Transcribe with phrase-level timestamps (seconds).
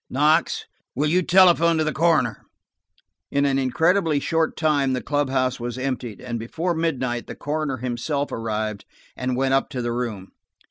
[0.09, 2.41] Knox, will you telephone to the coroner?"
[3.29, 7.77] In an incredibly short time the club house was emptied, and before midnight the coroner
[7.77, 8.83] himself arrived
[9.15, 10.31] and went up to the room.